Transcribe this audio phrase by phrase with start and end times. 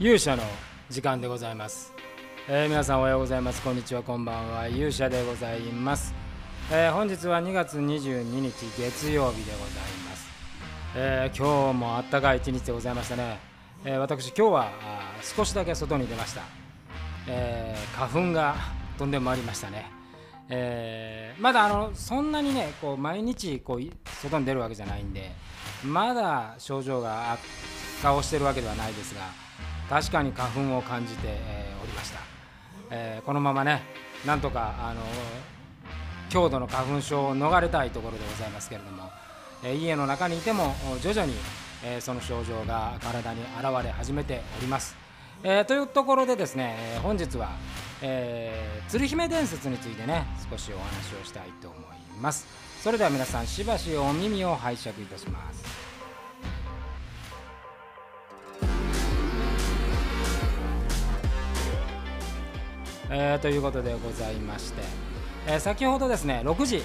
[0.00, 0.42] 勇者の
[0.88, 1.92] 時間でございます、
[2.48, 3.60] えー、皆さんおはようございます。
[3.60, 4.02] こんにちは。
[4.02, 4.66] こんばんは。
[4.66, 6.14] 勇者でございます、
[6.72, 10.26] えー、本日は2月22日月曜日でございます、
[10.96, 13.40] えー、今日もあったかい一日でございましたね、
[13.84, 14.72] え私今日は
[15.20, 16.44] 少しだけ外に出ました、
[17.26, 18.54] え花粉が
[18.96, 19.84] 飛んでまいりましたね。
[20.48, 23.82] えー、まだあのそんなにねこう毎日こう
[24.22, 25.30] 外に出るわけじゃないんで
[25.84, 27.40] まだ症状が悪
[28.02, 29.49] 化をしてるわけではないですが
[29.90, 32.20] 確かに花粉を感じて、えー、おりました、
[32.90, 33.82] えー、このままね
[34.24, 35.02] なんとかあの
[36.28, 39.10] 強度の花粉症を逃れたいところでございますけれども、
[39.64, 41.34] えー、家の中にいても徐々に、
[41.84, 44.94] えー、その症状が体に現れ始めております、
[45.42, 47.50] えー、というところでですね、え本日は、
[48.00, 51.80] えー、鶴姫伝説についてね少しお話をしたいと思い
[52.20, 52.46] ます。
[52.80, 55.89] それでは皆さんしばしお耳を拝借いたします。
[63.12, 64.82] えー、ということでございまして、
[65.48, 66.80] えー、先ほどですね6時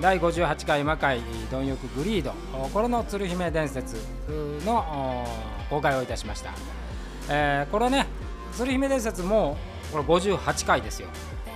[0.00, 2.32] 第58回魔界貪欲グリード
[2.72, 3.96] これの鶴姫伝説
[4.64, 5.26] の
[5.68, 6.52] 公開をいたしました、
[7.28, 8.06] えー、これね
[8.52, 9.58] 鶴姫伝説も
[9.92, 11.08] これ58回ですよ、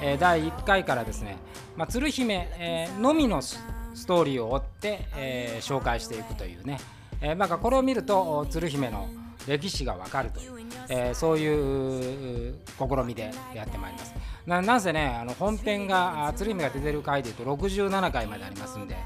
[0.02, 1.38] えー、第1回からですね、
[1.76, 3.58] まあ、鶴姫、えー、のみのス
[4.06, 6.78] トーリーを追って、えー、紹介していくというね、
[7.22, 9.08] えー、まあ、これを見ると鶴姫の
[9.46, 10.52] 歴史がわかるという、
[10.88, 14.14] えー、そういう試みでやってまいります。
[14.46, 18.96] ななんせねあの本編が鶴姫が出てる回でいうと67回までありますんで、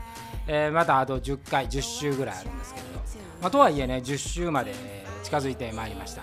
[0.46, 3.00] えー、またあと10回10週ぐらいあるんですけれど、
[3.42, 4.74] まあ、とはいえね10週まで
[5.22, 6.22] 近づいてまいりました。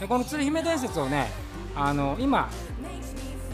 [0.00, 1.28] でこの鶴姫伝説をね
[1.74, 2.48] あの今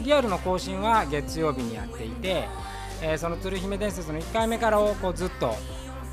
[0.00, 2.48] リアルの更新は月曜日にやっていて、
[3.02, 5.54] えー、その鶴姫伝説の1回目からをこうずっと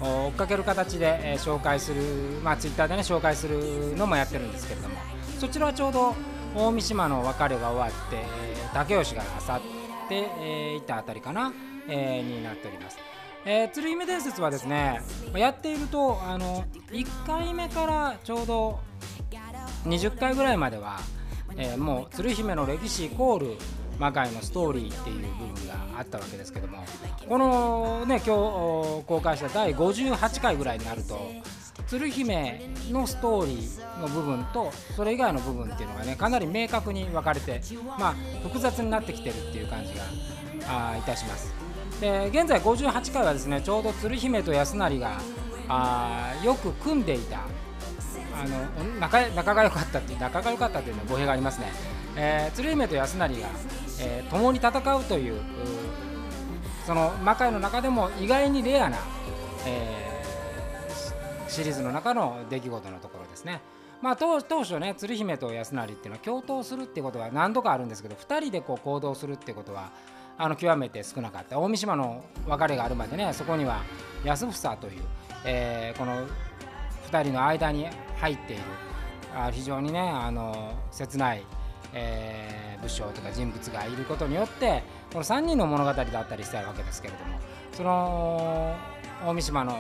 [0.02, 2.02] 追っかける形で、え紹介する、
[2.44, 4.96] まあ、ツイッターでね紹介するのもやってるんですけれども
[5.40, 6.16] そちらはちょうど
[6.56, 9.62] 大三島の別れが終わって、え竹吉が去っ
[10.08, 11.54] て、えいたあたりかな、
[11.88, 12.98] えになっております。
[13.46, 15.02] えー、鶴姫伝説はですね
[15.34, 18.80] やっているとあの1回目からちょうど
[19.86, 21.00] 20回ぐらいまでは、
[21.56, 23.58] えー、もう鶴姫の歴史イコール
[24.00, 26.84] 魔界のストーリーっていう部分があったわけですけども
[27.28, 31.20] このね今日公開した第58回ぐらいになると
[31.88, 37.62] 鶴姫のストーリーの部分とそれ以外の部分っていうのがねかなり明確に分かれて
[38.00, 40.04] まあ複雑になってきてるっていう感じが
[40.68, 41.54] あいたします。
[42.00, 45.20] で現在58回はですねちょうど鶴姫と安成が
[45.68, 47.40] あよく組んでいた
[48.34, 51.72] あの仲仲が良かったっていう仲が良かったっていうのは語弊がありますね、
[52.16, 53.48] えー、鶴姫と安成が
[54.02, 55.42] えー、共に戦うという
[56.86, 58.98] その魔界の中でも意外にレアな、
[59.66, 63.62] えー、シリーズの中の出来事のところですね。
[64.02, 69.92] まあ、当初ね鶴姫と安成っていうのは共闘するってことは何度かあるんですけど2人でこう行動するってことは
[70.38, 73.82] あの極めて少なかった大三島の別れがあるまでねそこには
[74.24, 75.02] 安房という、
[75.44, 76.26] えー、この
[77.12, 78.64] 2人の間に入っている
[79.36, 81.44] あ非常にねあの切ない
[81.94, 87.40] えー、武将とか人物がいることによってこの3人の物語だったりしたわけですけれども
[87.74, 88.76] その
[89.26, 89.80] 大三島の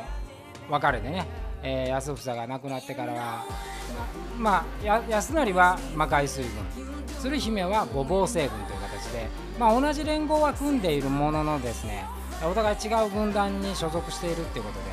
[0.69, 1.25] 別れでね、
[1.63, 3.45] えー、安房が亡くなってからは
[4.37, 6.51] まあ安成は魔界水軍
[7.19, 9.27] 鶴姫は五芒星軍という形で、
[9.59, 12.05] まあ、同じ連合は組んでいるもののですね
[12.41, 14.88] お互い違う軍団に所属しているっていうことで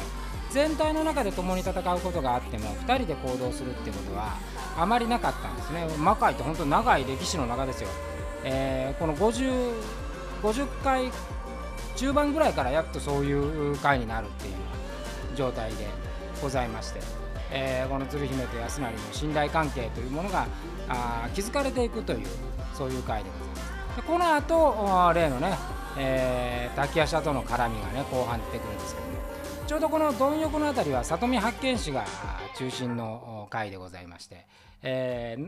[0.56, 4.38] 全体の中で共に戦うことがあっても2人で行動するっていうことは
[4.74, 5.86] あまりなかったんですね。
[5.98, 7.90] 魔界って本当長い歴史の中ですよ、
[8.42, 9.74] えー、この 50,
[10.42, 11.10] 50回
[11.96, 14.54] 中盤ぐらいからやっとそういう回になるっていう
[15.36, 15.88] 状態で
[16.40, 17.00] ございまして、
[17.50, 20.46] えー、この鶴姫と安成の信頼関係というものが
[20.88, 22.26] あ築かれていくという
[22.72, 23.96] そういう回でございます。
[23.96, 25.54] でこの後例のね、
[25.98, 29.15] えー、滝夜叉との絡みがね後半出てくるんですけど
[29.66, 32.04] ちょうどこの貪欲の辺りは里見八犬士が
[32.56, 34.46] 中心の回でございまして、
[34.80, 35.42] えー、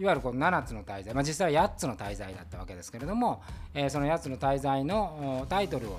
[0.00, 3.42] いわゆるこの7つの大罪、まあ、実際は8つの大罪だったわけですけれども、
[3.74, 5.98] えー、その8つの大罪のタイトルを、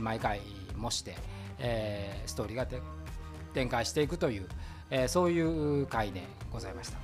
[0.00, 0.40] 毎回
[0.76, 1.14] 模して、
[1.60, 2.66] えー、ストーリーが
[3.52, 4.48] 展開していくという、
[4.90, 6.22] えー、そういう回で
[6.52, 6.98] ございました。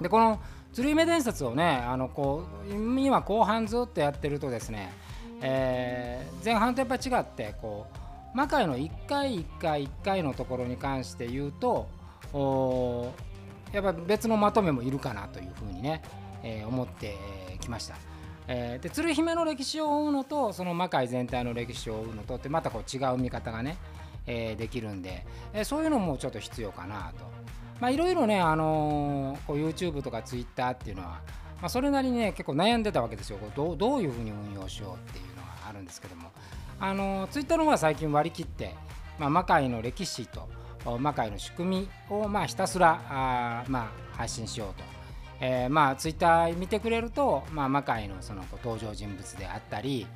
[0.00, 0.40] でこの
[0.74, 4.92] 鶴姫伝説をねあのこう今後半ずっとやってるとですね、
[5.40, 8.05] えー、前半とやっぱ違ってこう
[8.36, 11.88] 魔界の1回1回1回のところに関して言うと
[13.72, 16.02] やっぱ別のまとめもいるかなというふうにね、
[16.42, 17.16] えー、思って
[17.60, 17.96] きました。
[18.46, 23.78] えー、で鶴姫の歴史を追うのとその魔界全体の歴史を追うのとってまたこう違う見方がね、
[24.26, 25.24] えー、できるんで、
[25.54, 27.24] えー、そういうのもちょっと必要かなと。
[27.80, 31.22] まあいろいろね、あの、こう YouTube とか Twitter っていうのは、
[31.62, 36.30] まあ、それなりにね結構悩んでたわけですよどうどういうふうに運用しようっていうのがあるんですけども、
[36.78, 38.74] あの Twitter の方は最近割り切って、
[39.18, 40.48] まあ、魔界の歴史と
[40.98, 44.96] 魔界の仕組みをまあひたすらあ、まあ、配信しようと。
[45.38, 50.06] えー、まあツイッター見てくれると、まあ、魔界のその登場人物であったり、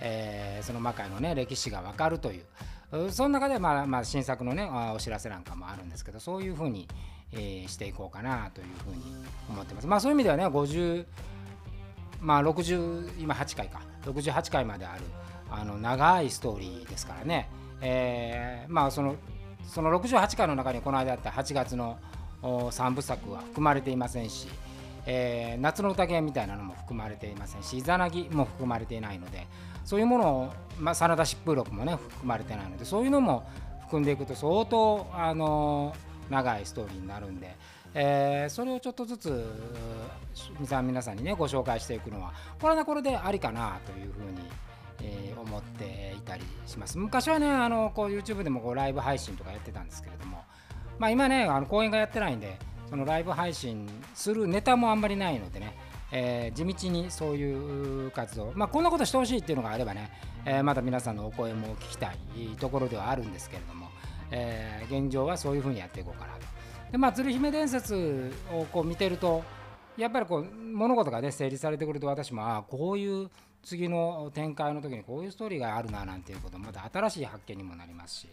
[0.00, 6.88] えー、その魔界のね歴史が分かるというその中で、まあまあ、新作のねお知らせなんかもあるんですけどそういうふうに、
[7.32, 9.02] えー、していこうかなというふうに
[9.48, 9.86] 思ってます。
[9.86, 11.06] まあそういう意味ではね50
[12.20, 15.02] まあ60今8回か68回まである
[15.50, 17.48] あの長いストーリーですからね、
[17.80, 19.16] えー、まあその
[19.66, 21.98] その68回の中にこの間あった8月の
[22.42, 24.48] 3部作は含まれていませんし、
[25.06, 29.46] えー、夏の宴みたいなのも含まれていませんしイザナギも含まれていないので
[29.84, 33.48] そういうものを、まあ、真田疾風録もね含まれてないのでそういうのも
[33.82, 37.56] 含んでいくと相当、あのー、長いストーリーになるんで、
[37.94, 39.44] えー、それをちょっとずつ
[40.82, 44.38] 皆さんにねご紹介していくのはこれはこれでありかなというふうに
[45.02, 50.42] えー、思っていたりします昔はねあのこう YouTube でもこうライブ配信とかやってたんですけれども、
[50.98, 52.58] まあ、今ねあの公演がやってないんで
[52.88, 55.76] そのライブ配信するネタもあんまりないのでね、
[56.10, 60.10] えー、地道にそういう活動、まあ、こんなことしてほしいっていうのがあればね、
[60.44, 62.16] えー、また皆さんのお声も聞きたい
[62.58, 63.88] ところではあるんですけれども、
[64.30, 66.40] えー、現状はそういうふうにやっていこうかなと。
[66.90, 69.44] でまあ、鶴姫伝説をこう見てると
[69.98, 73.28] やっぱりこう物事がね整理されてくると私もああこういう
[73.62, 78.28] 次の展開の時にこういうストーリーがあるななんていうことまた新しい発見にもなりますし、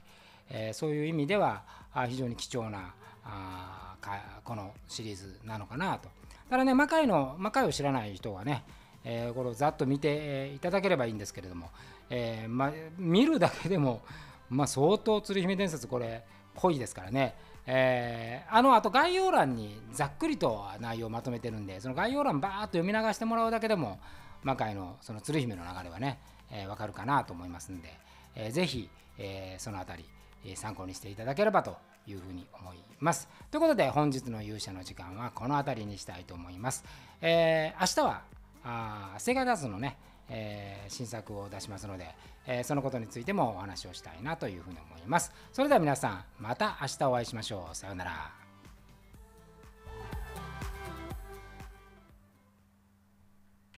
[0.50, 1.64] えー、そういう意味では
[2.08, 2.94] 非常に貴重な
[3.24, 3.96] あ
[4.44, 6.10] このシリーズなのかなと。
[6.50, 8.64] ただね魔界の魔界を知らない人はね、
[9.04, 11.72] えー、これをざっと見ていただければいいんですけれども、
[12.10, 14.02] えーま、見るだけでも、
[14.50, 16.24] まあ、相当鶴姫伝説これ
[16.56, 17.36] 濃いですからね。
[17.68, 24.00] えー、あのあと概要欄にざっくりと内容をまとめてるんでその概要欄バーッと読み流してもらうだけでも
[24.44, 26.20] 魔界のその鶴姫の流れはね、
[26.52, 27.94] えー、分かるかなと思いますんで、
[28.36, 30.10] えー、ぜひ、えー、その辺り、
[30.46, 31.78] えー、参考にしていただければと
[32.08, 33.28] いうふうに思います。
[33.52, 36.84] ということで本日の勇者の時間はこの辺りにしたいと思います。
[37.22, 38.22] えー、明日は
[38.64, 39.98] あセガダスのね、
[40.30, 42.16] えー、新作を出しますので、
[42.48, 45.32] えー、そのことについてもお話をしたいなというふうに思います。
[45.52, 47.76] それでは皆さんまた明日お会いしましょう。
[47.76, 48.45] さようなら。